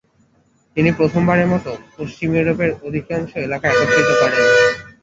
তিনি 0.77 0.89
প্রথমবারের 0.97 1.47
মত 1.47 1.65
পশ্চিম 1.97 2.29
ইউরোপের 2.35 2.71
অধিকাংশ 2.87 3.31
এলাকা 3.37 3.65
একত্রিত 3.71 4.09
করেন। 4.21 4.43